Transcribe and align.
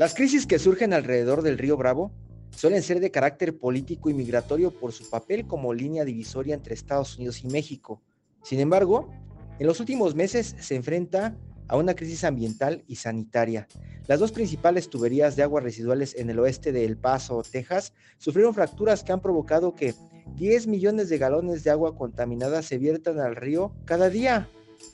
Las 0.00 0.14
crisis 0.14 0.46
que 0.46 0.58
surgen 0.58 0.94
alrededor 0.94 1.42
del 1.42 1.58
río 1.58 1.76
Bravo 1.76 2.10
suelen 2.56 2.82
ser 2.82 3.00
de 3.00 3.10
carácter 3.10 3.58
político 3.58 4.08
y 4.08 4.14
migratorio 4.14 4.70
por 4.70 4.92
su 4.92 5.10
papel 5.10 5.46
como 5.46 5.74
línea 5.74 6.06
divisoria 6.06 6.54
entre 6.54 6.72
Estados 6.72 7.18
Unidos 7.18 7.44
y 7.44 7.48
México. 7.48 8.00
Sin 8.42 8.60
embargo, 8.60 9.12
en 9.58 9.66
los 9.66 9.78
últimos 9.78 10.14
meses 10.14 10.56
se 10.58 10.74
enfrenta 10.74 11.36
a 11.68 11.76
una 11.76 11.92
crisis 11.92 12.24
ambiental 12.24 12.82
y 12.86 12.96
sanitaria. 12.96 13.68
Las 14.06 14.20
dos 14.20 14.32
principales 14.32 14.88
tuberías 14.88 15.36
de 15.36 15.42
aguas 15.42 15.64
residuales 15.64 16.16
en 16.16 16.30
el 16.30 16.38
oeste 16.38 16.72
de 16.72 16.86
El 16.86 16.96
Paso, 16.96 17.42
Texas, 17.42 17.92
sufrieron 18.16 18.54
fracturas 18.54 19.04
que 19.04 19.12
han 19.12 19.20
provocado 19.20 19.74
que 19.74 19.94
10 20.36 20.66
millones 20.66 21.10
de 21.10 21.18
galones 21.18 21.62
de 21.62 21.72
agua 21.72 21.94
contaminada 21.94 22.62
se 22.62 22.78
viertan 22.78 23.18
al 23.18 23.36
río 23.36 23.74
cada 23.84 24.08
día 24.08 24.48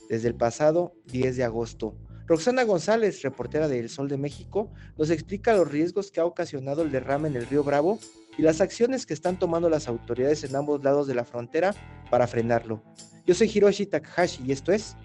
desde 0.09 0.27
el 0.27 0.35
pasado 0.35 0.91
10 1.05 1.37
de 1.37 1.45
agosto. 1.45 1.95
Roxana 2.27 2.63
González, 2.65 3.21
reportera 3.21 3.69
de 3.69 3.79
El 3.79 3.89
Sol 3.89 4.09
de 4.09 4.17
México, 4.17 4.69
nos 4.97 5.09
explica 5.09 5.55
los 5.55 5.71
riesgos 5.71 6.11
que 6.11 6.19
ha 6.19 6.25
ocasionado 6.25 6.81
el 6.81 6.91
derrame 6.91 7.29
en 7.29 7.37
el 7.37 7.47
río 7.47 7.63
Bravo 7.63 7.99
y 8.37 8.41
las 8.41 8.59
acciones 8.59 9.05
que 9.05 9.13
están 9.13 9.39
tomando 9.39 9.69
las 9.69 9.87
autoridades 9.87 10.43
en 10.43 10.55
ambos 10.55 10.83
lados 10.83 11.07
de 11.07 11.15
la 11.15 11.23
frontera 11.23 11.73
para 12.11 12.27
frenarlo. 12.27 12.83
Yo 13.25 13.33
soy 13.33 13.49
Hiroshi 13.53 13.85
Takahashi 13.85 14.43
y 14.45 14.51
esto 14.51 14.73
es 14.73 14.97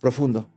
Profundo. 0.00 0.50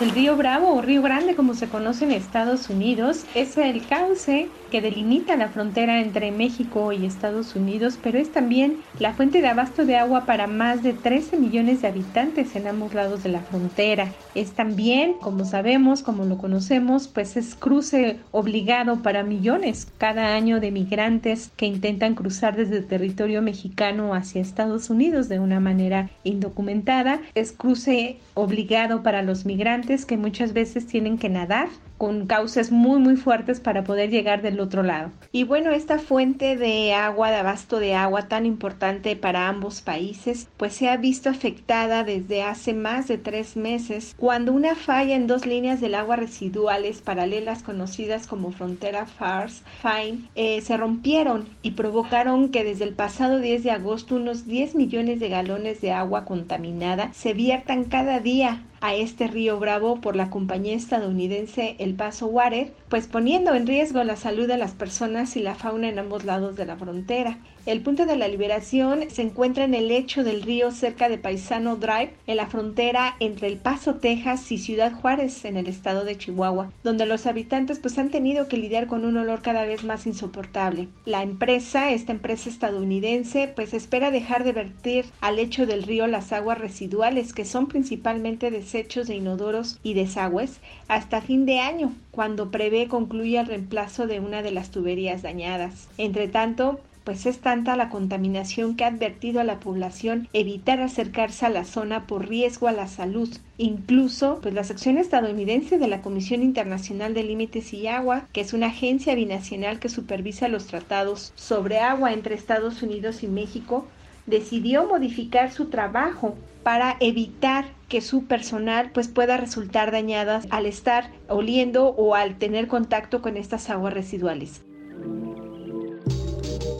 El 0.00 0.10
río 0.10 0.36
Bravo 0.36 0.74
o 0.74 0.80
Río 0.80 1.02
Grande, 1.02 1.34
como 1.34 1.54
se 1.54 1.68
conoce 1.68 2.04
en 2.04 2.12
Estados 2.12 2.70
Unidos, 2.70 3.24
es 3.34 3.58
el 3.58 3.84
cauce 3.84 4.48
que 4.70 4.80
delimita 4.80 5.34
la 5.36 5.48
frontera 5.48 6.00
entre 6.00 6.30
México 6.30 6.92
y 6.92 7.04
Estados 7.04 7.56
Unidos, 7.56 7.98
pero 8.00 8.18
es 8.18 8.30
también 8.30 8.76
la 9.00 9.14
fuente 9.14 9.40
de 9.40 9.48
abasto 9.48 9.84
de 9.84 9.96
agua 9.96 10.24
para 10.24 10.46
más 10.46 10.84
de 10.84 10.92
13 10.92 11.38
millones 11.38 11.82
de 11.82 11.88
habitantes 11.88 12.54
en 12.54 12.68
ambos 12.68 12.94
lados 12.94 13.24
de 13.24 13.30
la 13.30 13.40
frontera. 13.40 14.12
Es 14.36 14.52
también, 14.52 15.14
como 15.14 15.44
sabemos, 15.44 16.02
como 16.02 16.26
lo 16.26 16.38
conocemos, 16.38 17.08
pues 17.08 17.36
es 17.36 17.56
cruce 17.56 18.20
obligado 18.30 19.02
para 19.02 19.24
millones 19.24 19.88
cada 19.98 20.36
año 20.36 20.60
de 20.60 20.70
migrantes 20.70 21.50
que 21.56 21.66
intentan 21.66 22.14
cruzar 22.14 22.54
desde 22.54 22.76
el 22.76 22.86
territorio 22.86 23.42
mexicano 23.42 24.14
hacia 24.14 24.42
Estados 24.42 24.90
Unidos 24.90 25.28
de 25.28 25.40
una 25.40 25.58
manera 25.58 26.08
indocumentada. 26.22 27.20
Es 27.34 27.50
cruce 27.50 28.18
obligado 28.34 29.02
para 29.02 29.22
los 29.22 29.44
migrantes 29.44 29.87
que 29.88 30.18
muchas 30.18 30.52
veces 30.52 30.86
tienen 30.86 31.16
que 31.16 31.30
nadar 31.30 31.68
con 31.96 32.26
cauces 32.26 32.70
muy 32.70 33.00
muy 33.00 33.16
fuertes 33.16 33.58
para 33.58 33.82
poder 33.84 34.10
llegar 34.10 34.42
del 34.42 34.60
otro 34.60 34.82
lado. 34.82 35.10
Y 35.32 35.44
bueno, 35.44 35.70
esta 35.70 35.98
fuente 35.98 36.56
de 36.56 36.92
agua, 36.94 37.30
de 37.30 37.36
abasto 37.36 37.80
de 37.80 37.94
agua 37.94 38.28
tan 38.28 38.46
importante 38.46 39.16
para 39.16 39.48
ambos 39.48 39.80
países, 39.80 40.48
pues 40.58 40.74
se 40.74 40.90
ha 40.90 40.96
visto 40.96 41.30
afectada 41.30 42.04
desde 42.04 42.42
hace 42.42 42.72
más 42.74 43.08
de 43.08 43.18
tres 43.18 43.56
meses 43.56 44.14
cuando 44.16 44.52
una 44.52 44.76
falla 44.76 45.16
en 45.16 45.26
dos 45.26 45.46
líneas 45.46 45.80
del 45.80 45.94
agua 45.94 46.16
residuales 46.16 47.00
paralelas 47.00 47.62
conocidas 47.62 48.26
como 48.26 48.52
frontera 48.52 49.06
FARS, 49.06 49.62
Fine, 49.82 50.28
eh, 50.34 50.60
se 50.60 50.76
rompieron 50.76 51.48
y 51.62 51.72
provocaron 51.72 52.50
que 52.50 52.62
desde 52.62 52.84
el 52.84 52.94
pasado 52.94 53.40
10 53.40 53.64
de 53.64 53.70
agosto 53.70 54.16
unos 54.16 54.46
10 54.46 54.74
millones 54.74 55.18
de 55.18 55.30
galones 55.30 55.80
de 55.80 55.92
agua 55.92 56.24
contaminada 56.26 57.10
se 57.12 57.32
viertan 57.32 57.84
cada 57.84 58.20
día 58.20 58.62
a 58.80 58.94
este 58.94 59.26
río 59.26 59.58
Bravo 59.58 60.00
por 60.00 60.16
la 60.16 60.30
compañía 60.30 60.74
estadounidense 60.74 61.76
El 61.78 61.94
Paso 61.94 62.26
Water, 62.26 62.72
pues 62.88 63.06
poniendo 63.06 63.54
en 63.54 63.66
riesgo 63.66 64.02
la 64.04 64.16
salud 64.16 64.46
de 64.46 64.58
las 64.58 64.72
personas 64.72 65.36
y 65.36 65.40
la 65.40 65.54
fauna 65.54 65.88
en 65.88 65.98
ambos 65.98 66.24
lados 66.24 66.56
de 66.56 66.66
la 66.66 66.76
frontera. 66.76 67.38
El 67.66 67.82
punto 67.82 68.06
de 68.06 68.16
la 68.16 68.28
liberación 68.28 69.10
se 69.10 69.20
encuentra 69.20 69.64
en 69.64 69.74
el 69.74 69.88
lecho 69.88 70.24
del 70.24 70.40
río 70.40 70.70
cerca 70.70 71.10
de 71.10 71.18
Paisano 71.18 71.76
Drive, 71.76 72.14
en 72.26 72.38
la 72.38 72.46
frontera 72.46 73.14
entre 73.20 73.48
El 73.48 73.58
Paso, 73.58 73.96
Texas 73.96 74.50
y 74.50 74.56
Ciudad 74.56 74.92
Juárez, 74.92 75.44
en 75.44 75.58
el 75.58 75.66
estado 75.66 76.04
de 76.04 76.16
Chihuahua, 76.16 76.72
donde 76.82 77.04
los 77.04 77.26
habitantes 77.26 77.78
pues 77.78 77.98
han 77.98 78.08
tenido 78.08 78.48
que 78.48 78.56
lidiar 78.56 78.86
con 78.86 79.04
un 79.04 79.18
olor 79.18 79.42
cada 79.42 79.66
vez 79.66 79.84
más 79.84 80.06
insoportable. 80.06 80.88
La 81.04 81.22
empresa, 81.22 81.90
esta 81.90 82.12
empresa 82.12 82.48
estadounidense, 82.48 83.52
pues 83.54 83.74
espera 83.74 84.10
dejar 84.10 84.44
de 84.44 84.52
vertir 84.52 85.04
al 85.20 85.36
lecho 85.36 85.66
del 85.66 85.82
río 85.82 86.06
las 86.06 86.32
aguas 86.32 86.56
residuales, 86.56 87.34
que 87.34 87.44
son 87.44 87.68
principalmente 87.68 88.50
desechos 88.68 89.06
de 89.08 89.14
inodoros 89.14 89.78
y 89.82 89.94
desagües, 89.94 90.60
hasta 90.88 91.22
fin 91.22 91.46
de 91.46 91.58
año, 91.58 91.94
cuando 92.10 92.50
prevé 92.50 92.86
concluya 92.86 93.40
el 93.40 93.46
reemplazo 93.46 94.06
de 94.06 94.20
una 94.20 94.42
de 94.42 94.50
las 94.50 94.70
tuberías 94.70 95.22
dañadas. 95.22 95.88
Entre 95.96 96.28
tanto, 96.28 96.78
pues 97.04 97.24
es 97.24 97.38
tanta 97.38 97.76
la 97.76 97.88
contaminación 97.88 98.76
que 98.76 98.84
ha 98.84 98.88
advertido 98.88 99.40
a 99.40 99.44
la 99.44 99.58
población 99.58 100.28
evitar 100.34 100.82
acercarse 100.82 101.46
a 101.46 101.48
la 101.48 101.64
zona 101.64 102.06
por 102.06 102.28
riesgo 102.28 102.68
a 102.68 102.72
la 102.72 102.88
salud. 102.88 103.34
Incluso, 103.56 104.40
pues 104.42 104.52
la 104.52 104.64
sección 104.64 104.98
estadounidense 104.98 105.78
de 105.78 105.88
la 105.88 106.02
Comisión 106.02 106.42
Internacional 106.42 107.14
de 107.14 107.22
Límites 107.24 107.72
y 107.72 107.86
Agua, 107.86 108.26
que 108.34 108.42
es 108.42 108.52
una 108.52 108.66
agencia 108.66 109.14
binacional 109.14 109.78
que 109.78 109.88
supervisa 109.88 110.48
los 110.48 110.66
tratados 110.66 111.32
sobre 111.36 111.78
agua 111.78 112.12
entre 112.12 112.34
Estados 112.34 112.82
Unidos 112.82 113.22
y 113.22 113.28
México, 113.28 113.86
decidió 114.26 114.86
modificar 114.86 115.50
su 115.50 115.70
trabajo 115.70 116.36
para 116.62 116.96
evitar 117.00 117.66
que 117.88 118.00
su 118.00 118.26
personal 118.26 118.90
pues 118.92 119.08
pueda 119.08 119.36
resultar 119.36 119.90
dañadas 119.90 120.46
al 120.50 120.66
estar 120.66 121.10
oliendo 121.28 121.88
o 121.88 122.14
al 122.14 122.36
tener 122.36 122.68
contacto 122.68 123.22
con 123.22 123.36
estas 123.36 123.70
aguas 123.70 123.94
residuales. 123.94 124.62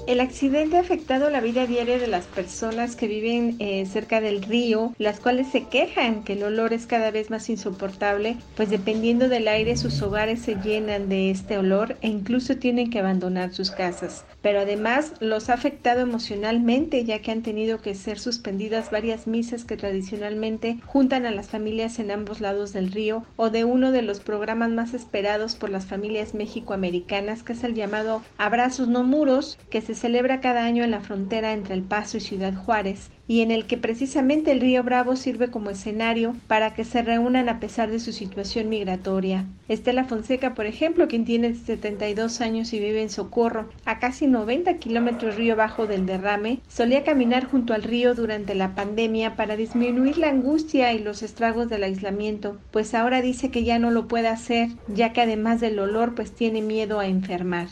El 0.09 0.21
accidente 0.21 0.79
ha 0.79 0.81
afectado 0.81 1.29
la 1.29 1.43
vida 1.43 1.67
diaria 1.67 1.99
de 1.99 2.07
las 2.07 2.25
personas 2.25 2.97
que 2.97 3.07
viven 3.07 3.57
eh, 3.59 3.85
cerca 3.85 4.23
del 4.23 4.43
río, 4.43 4.95
las 4.97 5.21
cuales 5.21 5.49
se 5.49 5.65
quejan 5.65 6.25
que 6.25 6.33
el 6.33 6.45
olor 6.45 6.73
es 6.73 6.87
cada 6.87 7.11
vez 7.11 7.29
más 7.29 7.51
insoportable, 7.51 8.39
pues 8.57 8.71
dependiendo 8.71 9.29
del 9.29 9.47
aire 9.49 9.77
sus 9.77 10.01
hogares 10.01 10.41
se 10.41 10.55
llenan 10.55 11.11
de 11.11 11.31
este 11.31 11.59
olor 11.59 11.99
e 12.01 12.09
incluso 12.09 12.57
tienen 12.57 12.89
que 12.89 13.01
abandonar 13.01 13.53
sus 13.53 13.71
casas. 13.71 14.25
Pero 14.41 14.61
además 14.61 15.13
los 15.21 15.51
ha 15.51 15.53
afectado 15.53 16.01
emocionalmente 16.01 17.05
ya 17.05 17.21
que 17.21 17.31
han 17.31 17.43
tenido 17.43 17.83
que 17.83 17.95
ser 17.95 18.19
suspendidas 18.19 18.91
varias 18.91 19.27
misas 19.27 19.67
que 19.67 19.77
tradicionalmente 19.77 20.79
juntan 20.87 21.27
a 21.27 21.33
las 21.33 21.49
familias 21.51 21.99
en 21.99 22.13
ambos 22.13 22.41
lados 22.41 22.73
del 22.73 22.93
río 22.93 23.27
o 23.37 23.51
de 23.51 23.65
uno 23.65 23.93
de 23.93 24.01
los 24.01 24.21
programas 24.21 24.71
más 24.71 24.95
esperados 24.95 25.55
por 25.55 25.69
las 25.69 25.85
familias 25.85 26.33
mexicoamericanas 26.33 27.43
que 27.43 27.53
es 27.53 27.63
el 27.63 27.75
llamado 27.75 28.23
Abrazos 28.39 28.89
no 28.89 29.05
muros 29.05 29.59
que 29.69 29.83
se 29.83 29.98
celebra 29.99 30.41
cada 30.41 30.65
año 30.65 30.85
en 30.85 30.91
la 30.91 31.01
frontera 31.01 31.53
entre 31.53 31.75
El 31.75 31.83
Paso 31.83 32.17
y 32.17 32.21
Ciudad 32.21 32.55
Juárez 32.55 33.11
y 33.29 33.43
en 33.43 33.51
el 33.51 33.67
que 33.67 33.77
precisamente 33.77 34.51
el 34.51 34.61
río 34.61 34.83
Bravo 34.83 35.15
sirve 35.15 35.51
como 35.51 35.69
escenario 35.69 36.35
para 36.47 36.73
que 36.73 36.85
se 36.85 37.03
reúnan 37.03 37.51
a 37.51 37.61
pesar 37.61 37.91
de 37.91 38.01
su 38.01 38.13
situación 38.13 38.71
migratoria. 38.71 39.45
Estela 39.69 40.05
Fonseca, 40.05 40.55
por 40.55 40.65
ejemplo, 40.65 41.09
quien 41.09 41.27
tiene 41.27 41.55
72 41.55 42.41
años 42.41 42.73
y 42.73 42.81
vive 42.81 43.03
en 43.03 43.11
Socorro, 43.11 43.69
a 43.85 43.99
casi 43.99 44.27
90 44.27 44.79
kilómetros 44.79 45.37
río 45.37 45.53
abajo 45.53 45.87
del 45.87 46.07
derrame, 46.07 46.61
solía 46.69 47.05
caminar 47.05 47.45
junto 47.45 47.75
al 47.75 47.83
río 47.83 48.15
durante 48.15 48.55
la 48.55 48.75
pandemia 48.75 49.37
para 49.37 49.57
disminuir 49.57 50.17
la 50.17 50.31
angustia 50.31 50.95
y 50.95 50.99
los 51.01 51.23
estragos 51.23 51.69
del 51.69 51.83
aislamiento, 51.83 52.59
pues 52.71 52.95
ahora 52.95 53.21
dice 53.21 53.51
que 53.51 53.63
ya 53.63 53.79
no 53.79 53.91
lo 53.91 54.09
puede 54.09 54.29
hacer, 54.29 54.71
ya 54.89 55.13
que 55.13 55.21
además 55.21 55.61
del 55.61 55.79
olor 55.79 56.15
pues 56.15 56.33
tiene 56.33 56.63
miedo 56.63 56.99
a 56.99 57.07
enfermar. 57.07 57.69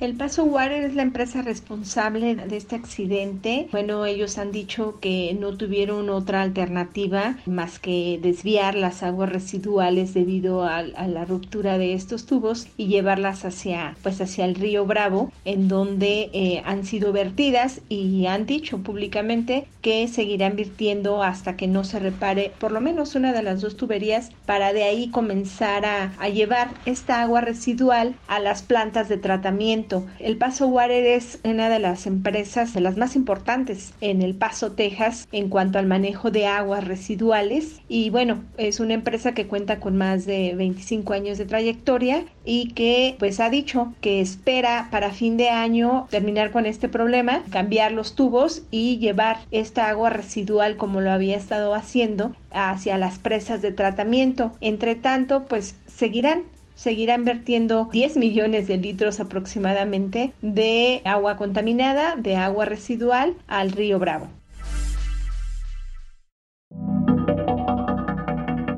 El 0.00 0.14
Paso 0.14 0.44
Water 0.44 0.82
es 0.82 0.94
la 0.94 1.02
empresa 1.02 1.42
responsable 1.42 2.34
de 2.34 2.56
este 2.56 2.74
accidente. 2.74 3.68
Bueno, 3.70 4.06
ellos 4.06 4.38
han 4.38 4.50
dicho 4.50 4.98
que 4.98 5.36
no 5.38 5.58
tuvieron 5.58 6.08
otra 6.08 6.40
alternativa 6.40 7.36
más 7.44 7.78
que 7.78 8.18
desviar 8.22 8.76
las 8.76 9.02
aguas 9.02 9.28
residuales 9.28 10.14
debido 10.14 10.64
a, 10.64 10.80
la 10.82 11.26
ruptura 11.26 11.76
de 11.76 11.92
estos 11.92 12.24
tubos 12.24 12.66
y 12.78 12.86
llevarlas 12.86 13.44
hacia, 13.44 13.94
pues 14.02 14.22
hacia 14.22 14.46
el 14.46 14.54
río 14.54 14.86
Bravo, 14.86 15.30
en 15.44 15.68
donde 15.68 16.30
eh, 16.32 16.62
han 16.64 16.86
sido 16.86 17.12
vertidas 17.12 17.82
y 17.90 18.24
han 18.24 18.46
dicho 18.46 18.78
públicamente 18.78 19.66
que 19.82 20.08
seguirán 20.08 20.56
virtiendo 20.56 21.22
hasta 21.22 21.58
que 21.58 21.66
no 21.66 21.84
se 21.84 21.98
repare 21.98 22.52
por 22.58 22.72
lo 22.72 22.80
menos 22.80 23.16
una 23.16 23.34
de 23.34 23.42
las 23.42 23.60
dos 23.60 23.76
tuberías 23.76 24.30
para 24.46 24.72
de 24.72 24.84
ahí 24.84 25.10
comenzar 25.10 25.84
a, 25.84 26.14
a 26.18 26.30
llevar 26.30 26.70
esta 26.86 27.20
agua 27.20 27.42
residual 27.42 28.14
a 28.28 28.40
las 28.40 28.62
plantas 28.62 29.10
de 29.10 29.18
tratamiento 29.18 29.89
el 30.18 30.36
Paso 30.36 30.68
Water 30.68 31.04
es 31.04 31.38
una 31.44 31.68
de 31.68 31.78
las 31.78 32.06
empresas 32.06 32.74
de 32.74 32.80
las 32.80 32.96
más 32.96 33.16
importantes 33.16 33.92
en 34.00 34.22
El 34.22 34.34
Paso, 34.34 34.72
Texas, 34.72 35.28
en 35.32 35.48
cuanto 35.48 35.78
al 35.78 35.86
manejo 35.86 36.30
de 36.30 36.46
aguas 36.46 36.84
residuales. 36.84 37.80
Y 37.88 38.10
bueno, 38.10 38.44
es 38.56 38.80
una 38.80 38.94
empresa 38.94 39.32
que 39.32 39.46
cuenta 39.46 39.80
con 39.80 39.96
más 39.96 40.26
de 40.26 40.54
25 40.56 41.12
años 41.12 41.38
de 41.38 41.46
trayectoria 41.46 42.24
y 42.44 42.72
que 42.72 43.16
pues 43.18 43.40
ha 43.40 43.50
dicho 43.50 43.92
que 44.00 44.20
espera 44.20 44.88
para 44.90 45.10
fin 45.10 45.36
de 45.36 45.50
año 45.50 46.06
terminar 46.10 46.50
con 46.50 46.66
este 46.66 46.88
problema, 46.88 47.42
cambiar 47.50 47.92
los 47.92 48.14
tubos 48.14 48.62
y 48.70 48.98
llevar 48.98 49.38
esta 49.50 49.88
agua 49.88 50.10
residual 50.10 50.76
como 50.76 51.00
lo 51.00 51.10
había 51.10 51.36
estado 51.36 51.74
haciendo 51.74 52.34
hacia 52.52 52.98
las 52.98 53.18
presas 53.18 53.62
de 53.62 53.72
tratamiento. 53.72 54.52
Entre 54.60 54.94
tanto, 54.94 55.44
pues 55.44 55.76
seguirán 55.86 56.42
seguirán 56.80 57.26
vertiendo 57.26 57.90
10 57.92 58.16
millones 58.16 58.66
de 58.66 58.78
litros 58.78 59.20
aproximadamente 59.20 60.32
de 60.40 61.02
agua 61.04 61.36
contaminada, 61.36 62.16
de 62.16 62.36
agua 62.36 62.64
residual 62.64 63.36
al 63.48 63.72
río 63.72 63.98
Bravo. 63.98 64.39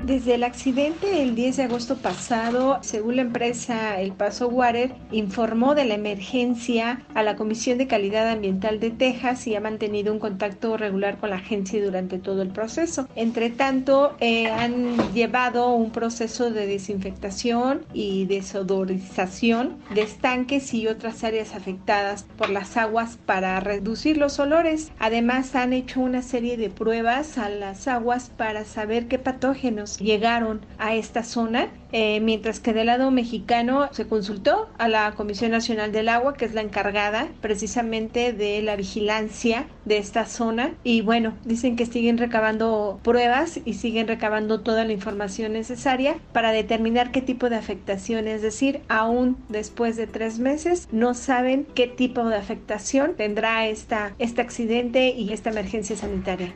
Desde 0.05 0.35
el 0.35 0.43
accidente 0.43 1.23
el 1.23 1.37
10 1.37 1.59
de 1.59 1.63
agosto 1.63 1.97
pasado, 1.97 2.79
según 2.83 3.15
la 3.17 3.23
empresa 3.23 4.01
El 4.01 4.11
Paso 4.11 4.49
Water, 4.49 4.93
informó 5.13 5.77
de 5.77 5.85
la 5.85 5.95
emergencia 5.95 7.03
a 7.15 7.23
la 7.23 7.37
Comisión 7.37 7.79
de 7.79 7.87
Calidad 7.87 8.29
Ambiental 8.29 8.81
de 8.81 8.91
Texas 8.91 9.47
y 9.47 9.55
ha 9.55 9.61
mantenido 9.61 10.13
un 10.13 10.19
contacto 10.19 10.77
regular 10.77 11.19
con 11.19 11.31
la 11.31 11.37
agencia 11.37 11.83
durante 11.85 12.19
todo 12.19 12.43
el 12.43 12.49
proceso. 12.49 13.07
Entre 13.15 13.51
tanto, 13.51 14.17
eh, 14.19 14.49
han 14.49 14.97
llevado 15.15 15.73
un 15.73 15.93
proceso 15.93 16.51
de 16.51 16.67
desinfectación 16.67 17.85
y 17.95 18.25
desodorización 18.25 19.77
de 19.95 20.03
estanques 20.03 20.75
y 20.75 20.89
otras 20.89 21.23
áreas 21.23 21.55
afectadas 21.55 22.27
por 22.37 22.51
las 22.51 22.77
aguas 22.77 23.19
para 23.25 23.61
reducir 23.61 24.17
los 24.17 24.41
olores. 24.41 24.91
Además, 24.99 25.55
han 25.55 25.73
hecho 25.73 26.01
una 26.01 26.23
serie 26.23 26.57
de 26.57 26.71
pruebas 26.71 27.39
a 27.39 27.49
las 27.49 27.87
aguas 27.87 28.33
para 28.37 28.65
saber 28.65 29.07
qué 29.07 29.21
patógenos 29.21 29.92
llegaron 29.99 30.65
a 30.79 30.95
esta 30.95 31.23
zona, 31.23 31.69
eh, 31.93 32.21
mientras 32.21 32.61
que 32.61 32.73
del 32.73 32.87
lado 32.87 33.11
mexicano 33.11 33.89
se 33.93 34.07
consultó 34.07 34.69
a 34.79 34.89
la 34.89 35.13
Comisión 35.13 35.51
Nacional 35.51 35.93
del 35.93 36.09
Agua, 36.09 36.35
que 36.35 36.45
es 36.45 36.55
la 36.55 36.63
encargada 36.63 37.29
precisamente 37.41 38.33
de 38.33 38.63
la 38.63 38.77
vigilancia 38.77 39.67
de 39.85 39.99
esta 39.99 40.27
zona. 40.27 40.75
Y 40.85 41.03
bueno, 41.03 41.35
dicen 41.45 41.77
que 41.77 41.87
siguen 41.87 42.19
recabando 42.19 43.01
pruebas 43.03 43.61
y 43.65 43.75
siguen 43.75 44.09
recabando 44.09 44.61
toda 44.61 44.85
la 44.85 44.93
información 44.93 45.53
necesaria 45.53 46.17
para 46.33 46.53
determinar 46.53 47.11
qué 47.11 47.21
tipo 47.21 47.51
de 47.51 47.57
afectación, 47.57 48.29
es 48.29 48.43
decir, 48.43 48.81
aún 48.89 49.37
después 49.49 49.97
de 49.97 50.07
tres 50.07 50.39
meses, 50.39 50.89
no 50.93 51.15
saben 51.15 51.67
qué 51.75 51.87
tipo 51.87 52.25
de 52.25 52.37
afectación 52.37 53.15
tendrá 53.17 53.67
esta, 53.67 54.15
este 54.19 54.41
accidente 54.41 55.11
y 55.11 55.33
esta 55.33 55.51
emergencia 55.51 55.97
sanitaria. 55.97 56.55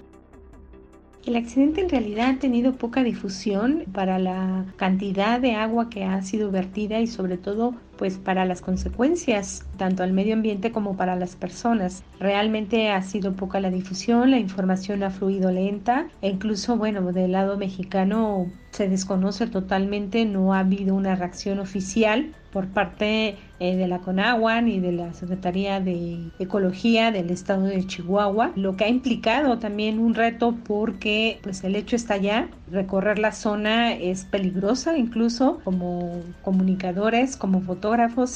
El 1.27 1.35
accidente 1.35 1.81
en 1.81 1.89
realidad 1.89 2.31
ha 2.31 2.39
tenido 2.39 2.77
poca 2.77 3.03
difusión 3.03 3.83
para 3.93 4.21
la 4.21 4.65
cantidad 4.77 5.41
de 5.41 5.57
agua 5.57 5.91
que 5.91 6.05
ha 6.05 6.23
sido 6.23 6.53
vertida 6.53 7.01
y 7.01 7.09
sobre 7.09 7.37
todo 7.37 7.75
pues 7.97 8.19
para 8.19 8.45
las 8.45 8.61
consecuencias 8.61 9.65
tanto 9.77 10.03
al 10.03 10.13
medio 10.13 10.35
ambiente 10.35 10.73
como 10.73 10.97
para 10.97 11.17
las 11.17 11.37
personas. 11.37 12.03
Realmente 12.19 12.91
ha 12.91 13.03
sido 13.03 13.35
poca 13.35 13.61
la 13.61 13.71
difusión, 13.71 14.31
la 14.31 14.39
información 14.39 15.03
ha 15.03 15.11
fluido 15.11 15.51
lenta 15.51 16.09
e 16.23 16.29
incluso 16.29 16.77
bueno 16.77 17.13
del 17.13 17.33
lado 17.33 17.57
mexicano 17.57 18.47
se 18.71 18.89
desconoce 18.89 19.47
totalmente, 19.47 20.25
no 20.27 20.53
ha 20.53 20.59
habido 20.61 20.95
una 20.95 21.17
reacción 21.17 21.61
oficial 21.61 22.35
por 22.53 22.69
parte 22.69 23.37
eh, 23.59 23.77
de 23.77 23.89
la 23.89 23.99
CONAGUA 23.99 24.63
y 24.63 24.81
de 24.81 24.93
la 24.93 25.13
Secretaría 25.13 25.81
de 25.81 26.31
Ecología 26.39 27.11
del 27.11 27.31
Estado 27.31 27.65
de 27.65 27.87
Chihuahua, 27.87 28.53
lo 28.55 28.77
que 28.77 28.85
ha 28.85 28.89
implicado 28.89 29.59
también 29.59 29.99
un 29.99 30.15
reto 30.15 30.55
porque 30.67 31.39
pues 31.43 31.65
el 31.65 31.77
hecho 31.77 31.97
está 31.97 32.15
allá, 32.15 32.49
recorrer 32.71 33.19
la 33.19 33.33
zona 33.33 33.93
es 33.93 34.25
peligrosa 34.25 34.97
incluso 34.97 35.61
como 35.65 36.23
comunicadores, 36.43 37.37
como 37.37 37.61
fotógrafos 37.61 37.86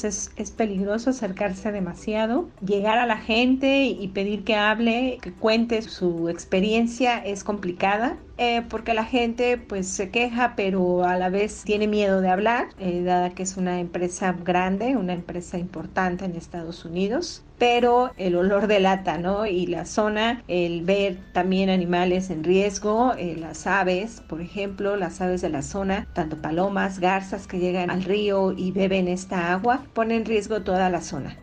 es, 0.03 0.31
es 0.35 0.51
peligroso 0.51 1.09
acercarse 1.09 1.71
demasiado, 1.71 2.49
llegar 2.65 2.97
a 2.97 3.05
la 3.05 3.17
gente 3.17 3.83
y 3.85 4.07
pedir 4.09 4.43
que 4.43 4.55
hable, 4.55 5.19
que 5.21 5.31
cuente 5.31 5.81
su 5.81 6.29
experiencia 6.29 7.17
es 7.17 7.43
complicada 7.43 8.17
eh, 8.41 8.63
porque 8.69 8.95
la 8.95 9.05
gente 9.05 9.57
pues 9.59 9.87
se 9.87 10.09
queja 10.09 10.55
pero 10.55 11.03
a 11.03 11.15
la 11.15 11.29
vez 11.29 11.63
tiene 11.63 11.87
miedo 11.87 12.21
de 12.21 12.29
hablar, 12.29 12.69
eh, 12.79 13.03
dada 13.03 13.29
que 13.29 13.43
es 13.43 13.55
una 13.55 13.79
empresa 13.79 14.33
grande, 14.33 14.97
una 14.97 15.13
empresa 15.13 15.59
importante 15.59 16.25
en 16.25 16.35
Estados 16.35 16.83
Unidos 16.83 17.43
pero 17.59 18.11
el 18.17 18.35
olor 18.35 18.65
delata, 18.65 19.19
¿no? 19.19 19.45
Y 19.45 19.67
la 19.67 19.85
zona, 19.85 20.43
el 20.47 20.81
ver 20.83 21.19
también 21.31 21.69
animales 21.69 22.31
en 22.31 22.43
riesgo, 22.43 23.13
eh, 23.15 23.35
las 23.37 23.67
aves, 23.67 24.23
por 24.27 24.41
ejemplo, 24.41 24.95
las 24.95 25.21
aves 25.21 25.41
de 25.41 25.49
la 25.49 25.61
zona, 25.61 26.07
tanto 26.13 26.41
palomas, 26.41 26.97
garzas 26.97 27.45
que 27.45 27.59
llegan 27.59 27.91
al 27.91 28.03
río 28.03 28.53
y 28.53 28.71
beben 28.71 29.07
esta 29.07 29.53
agua, 29.53 29.85
pone 29.93 30.15
en 30.15 30.25
riesgo 30.25 30.63
toda 30.63 30.89
la 30.89 31.01
zona. 31.01 31.40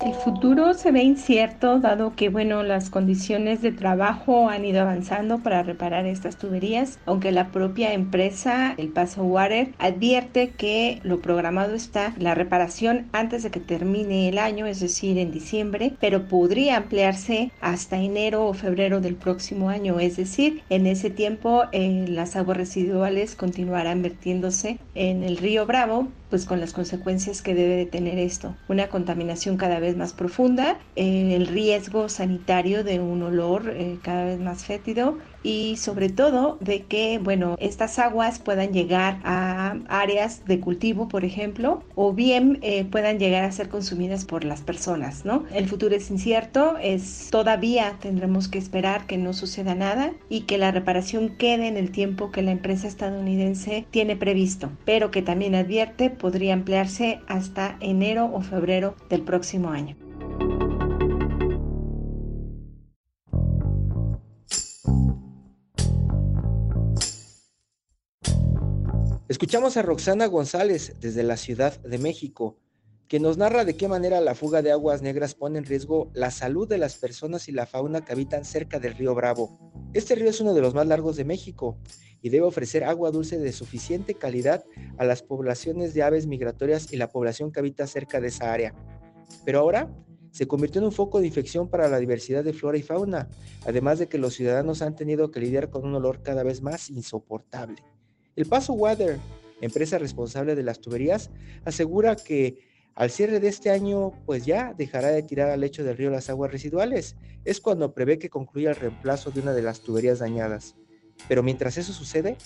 El 0.00 0.12
futuro 0.12 0.74
se 0.74 0.90
ve 0.90 1.02
incierto 1.02 1.78
dado 1.78 2.14
que 2.16 2.28
bueno 2.28 2.62
las 2.64 2.90
condiciones 2.90 3.62
de 3.62 3.70
trabajo 3.70 4.48
han 4.50 4.64
ido 4.64 4.82
avanzando 4.82 5.38
para 5.38 5.62
reparar 5.62 6.04
estas 6.04 6.36
tuberías, 6.36 6.98
aunque 7.06 7.30
la 7.30 7.52
propia 7.52 7.94
empresa, 7.94 8.74
el 8.76 8.88
Paso 8.88 9.22
Water, 9.22 9.72
advierte 9.78 10.50
que 10.50 11.00
lo 11.04 11.22
programado 11.22 11.74
está 11.74 12.12
la 12.18 12.34
reparación 12.34 13.06
antes 13.12 13.44
de 13.44 13.50
que 13.50 13.60
termine 13.60 14.28
el 14.28 14.38
año, 14.38 14.66
es 14.66 14.80
decir, 14.80 15.16
en 15.16 15.30
diciembre, 15.30 15.94
pero 16.00 16.28
podría 16.28 16.76
ampliarse 16.76 17.52
hasta 17.60 17.96
enero 17.96 18.46
o 18.46 18.52
febrero 18.52 19.00
del 19.00 19.14
próximo 19.14 19.70
año, 19.70 20.00
es 20.00 20.16
decir, 20.16 20.62
en 20.70 20.86
ese 20.86 21.08
tiempo 21.08 21.64
eh, 21.72 22.04
las 22.08 22.36
aguas 22.36 22.58
residuales 22.58 23.36
continuarán 23.36 24.02
vertiéndose 24.02 24.78
en 24.94 25.22
el 25.22 25.36
río 25.36 25.66
Bravo, 25.66 26.08
pues 26.30 26.46
con 26.46 26.60
las 26.60 26.72
consecuencias 26.72 27.42
que 27.42 27.54
debe 27.54 27.76
de 27.76 27.86
tener 27.86 28.18
esto, 28.18 28.54
una 28.68 28.88
contaminación 28.88 29.56
cada 29.56 29.78
vez 29.78 29.96
más 29.96 30.12
profunda, 30.12 30.78
eh, 30.96 31.36
el 31.36 31.46
riesgo 31.46 32.08
sanitario 32.08 32.84
de 32.84 33.00
un 33.00 33.22
olor 33.22 33.70
eh, 33.70 33.98
cada 34.02 34.24
vez 34.24 34.40
más 34.40 34.64
fétido 34.64 35.18
y 35.42 35.76
sobre 35.76 36.08
todo 36.08 36.58
de 36.60 36.86
que, 36.86 37.18
bueno, 37.18 37.56
estas 37.58 37.98
aguas 37.98 38.38
puedan 38.38 38.72
llegar 38.72 39.20
a 39.24 39.53
áreas 39.88 40.44
de 40.44 40.60
cultivo, 40.60 41.08
por 41.08 41.24
ejemplo, 41.24 41.82
o 41.94 42.12
bien 42.12 42.58
eh, 42.62 42.84
puedan 42.84 43.18
llegar 43.18 43.44
a 43.44 43.52
ser 43.52 43.68
consumidas 43.68 44.24
por 44.24 44.44
las 44.44 44.62
personas, 44.62 45.24
¿no? 45.24 45.44
El 45.52 45.68
futuro 45.68 45.94
es 45.94 46.10
incierto, 46.10 46.76
es 46.80 47.28
todavía 47.30 47.96
tendremos 48.00 48.48
que 48.48 48.58
esperar 48.58 49.06
que 49.06 49.18
no 49.18 49.32
suceda 49.32 49.74
nada 49.74 50.12
y 50.28 50.42
que 50.42 50.58
la 50.58 50.70
reparación 50.70 51.30
quede 51.36 51.68
en 51.68 51.76
el 51.76 51.90
tiempo 51.90 52.30
que 52.30 52.42
la 52.42 52.52
empresa 52.52 52.88
estadounidense 52.88 53.86
tiene 53.90 54.16
previsto, 54.16 54.70
pero 54.84 55.10
que 55.10 55.22
también 55.22 55.54
advierte 55.54 56.10
podría 56.10 56.54
ampliarse 56.54 57.20
hasta 57.26 57.76
enero 57.80 58.30
o 58.32 58.40
febrero 58.40 58.94
del 59.08 59.22
próximo 59.22 59.70
año. 59.70 59.96
Escuchamos 69.34 69.76
a 69.76 69.82
Roxana 69.82 70.26
González 70.26 70.94
desde 71.00 71.24
la 71.24 71.36
Ciudad 71.36 71.76
de 71.82 71.98
México, 71.98 72.56
que 73.08 73.18
nos 73.18 73.36
narra 73.36 73.64
de 73.64 73.74
qué 73.74 73.88
manera 73.88 74.20
la 74.20 74.36
fuga 74.36 74.62
de 74.62 74.70
aguas 74.70 75.02
negras 75.02 75.34
pone 75.34 75.58
en 75.58 75.64
riesgo 75.64 76.08
la 76.14 76.30
salud 76.30 76.68
de 76.68 76.78
las 76.78 76.94
personas 76.94 77.48
y 77.48 77.52
la 77.52 77.66
fauna 77.66 78.04
que 78.04 78.12
habitan 78.12 78.44
cerca 78.44 78.78
del 78.78 78.94
río 78.94 79.12
Bravo. 79.12 79.58
Este 79.92 80.14
río 80.14 80.30
es 80.30 80.40
uno 80.40 80.54
de 80.54 80.60
los 80.60 80.72
más 80.72 80.86
largos 80.86 81.16
de 81.16 81.24
México 81.24 81.76
y 82.22 82.28
debe 82.28 82.46
ofrecer 82.46 82.84
agua 82.84 83.10
dulce 83.10 83.36
de 83.36 83.50
suficiente 83.50 84.14
calidad 84.14 84.64
a 84.98 85.04
las 85.04 85.24
poblaciones 85.24 85.94
de 85.94 86.04
aves 86.04 86.28
migratorias 86.28 86.92
y 86.92 86.96
la 86.96 87.08
población 87.08 87.50
que 87.50 87.58
habita 87.58 87.88
cerca 87.88 88.20
de 88.20 88.28
esa 88.28 88.52
área. 88.52 88.72
Pero 89.44 89.58
ahora 89.58 89.92
se 90.30 90.46
convirtió 90.46 90.80
en 90.80 90.86
un 90.86 90.92
foco 90.92 91.18
de 91.18 91.26
infección 91.26 91.68
para 91.68 91.88
la 91.88 91.98
diversidad 91.98 92.44
de 92.44 92.52
flora 92.52 92.78
y 92.78 92.82
fauna, 92.82 93.28
además 93.66 93.98
de 93.98 94.06
que 94.06 94.16
los 94.16 94.34
ciudadanos 94.34 94.80
han 94.80 94.94
tenido 94.94 95.32
que 95.32 95.40
lidiar 95.40 95.70
con 95.70 95.84
un 95.84 95.96
olor 95.96 96.22
cada 96.22 96.44
vez 96.44 96.62
más 96.62 96.88
insoportable. 96.88 97.82
El 98.36 98.46
Paso 98.46 98.72
Water, 98.72 99.18
empresa 99.60 99.98
responsable 99.98 100.54
de 100.54 100.62
las 100.62 100.80
tuberías, 100.80 101.30
asegura 101.64 102.16
que 102.16 102.58
Al 102.96 103.10
cierre 103.10 103.40
de 103.40 103.48
este 103.48 103.70
año, 103.70 104.12
pues 104.24 104.46
ya 104.46 104.72
dejará 104.72 105.08
de 105.08 105.24
tirar 105.24 105.50
al 105.50 105.60
lecho 105.60 105.82
del 105.82 105.96
río 105.96 106.10
las 106.10 106.30
aguas 106.30 106.52
residuales. 106.52 107.16
Es 107.44 107.60
cuando 107.60 107.92
prevé 107.92 108.20
que 108.20 108.30
concluya 108.30 108.70
el 108.70 108.76
reemplazo 108.76 109.32
de 109.32 109.40
una 109.40 109.52
de 109.52 109.62
las 109.62 109.80
tuberías 109.80 110.20
dañadas. 110.20 110.76
Pero 111.28 111.42
mientras 111.42 111.76
eso 111.76 111.92
sucede, 111.92 112.36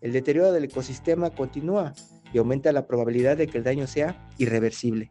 el 0.00 0.12
deterioro 0.12 0.52
del 0.52 0.64
ecosistema 0.64 1.30
continúa 1.30 1.94
y 2.32 2.38
aumenta 2.38 2.70
la 2.70 2.86
probabilidad 2.86 3.36
de 3.36 3.48
que 3.48 3.58
el 3.58 3.64
daño 3.64 3.88
sea 3.88 4.28
irreversible. 4.38 5.10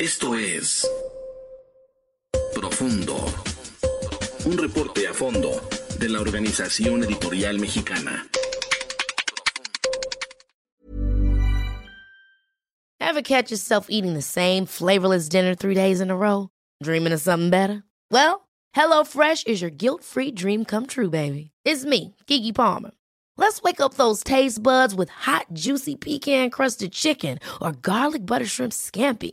Esto 0.00 0.34
es 0.34 0.88
Profundo. 2.54 3.22
Un 4.46 4.56
reporte 4.56 5.06
a 5.06 5.12
fondo 5.12 5.60
de 5.98 6.08
la 6.08 6.20
Organización 6.20 7.04
Editorial 7.04 7.58
Mexicana. 7.58 8.26
Ever 12.98 13.20
catch 13.20 13.50
yourself 13.50 13.88
eating 13.90 14.14
the 14.14 14.22
same 14.22 14.64
flavorless 14.64 15.28
dinner 15.28 15.54
three 15.54 15.74
days 15.74 16.00
in 16.00 16.10
a 16.10 16.16
row? 16.16 16.48
Dreaming 16.82 17.12
of 17.12 17.20
something 17.20 17.50
better? 17.50 17.84
Well, 18.10 18.48
HelloFresh 18.74 19.46
is 19.46 19.60
your 19.60 19.70
guilt-free 19.70 20.30
dream 20.30 20.64
come 20.64 20.86
true, 20.86 21.10
baby. 21.10 21.50
It's 21.66 21.84
me, 21.84 22.16
Kiki 22.26 22.54
Palmer. 22.54 22.92
Let's 23.36 23.60
wake 23.60 23.82
up 23.82 23.94
those 23.94 24.24
taste 24.24 24.62
buds 24.62 24.94
with 24.94 25.10
hot, 25.10 25.44
juicy 25.52 25.94
pecan-crusted 25.96 26.92
chicken 26.92 27.38
or 27.60 27.72
garlic 27.72 28.24
butter 28.24 28.46
shrimp 28.46 28.72
scampi. 28.72 29.32